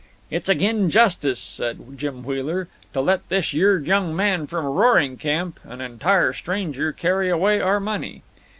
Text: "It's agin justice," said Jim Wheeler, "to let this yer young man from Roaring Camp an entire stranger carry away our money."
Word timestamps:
"It's 0.31 0.49
agin 0.49 0.89
justice," 0.89 1.39
said 1.39 1.95
Jim 1.95 2.23
Wheeler, 2.23 2.67
"to 2.93 3.01
let 3.01 3.29
this 3.29 3.53
yer 3.53 3.77
young 3.77 4.15
man 4.15 4.47
from 4.47 4.65
Roaring 4.65 5.15
Camp 5.15 5.59
an 5.63 5.79
entire 5.79 6.33
stranger 6.33 6.91
carry 6.91 7.29
away 7.29 7.61
our 7.61 7.79
money." 7.79 8.23